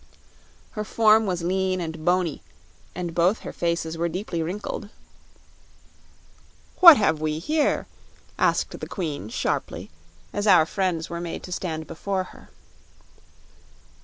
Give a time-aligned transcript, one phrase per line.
[0.71, 2.41] Her form was lean and bony
[2.95, 4.89] and both her faces were deeply wrinkled.
[6.79, 7.85] "What have we here?"
[8.39, 9.91] asked the Queen sharply,
[10.33, 12.49] as our friends were made to stand before her.